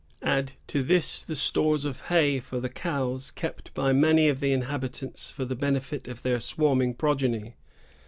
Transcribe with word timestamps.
"^ 0.23 0.27
Add 0.27 0.53
to 0.65 0.81
this 0.81 1.21
the 1.21 1.35
stores 1.35 1.85
of 1.85 2.01
hay 2.07 2.39
for 2.39 2.59
the 2.59 2.69
cows 2.69 3.29
kept 3.29 3.71
by 3.75 3.93
many 3.93 4.29
of 4.29 4.39
the 4.39 4.51
inhabitants 4.51 5.29
for 5.29 5.45
the 5.45 5.53
benefit 5.53 6.07
of 6.07 6.23
their 6.23 6.39
swarming 6.39 6.95
progeny. 6.95 7.53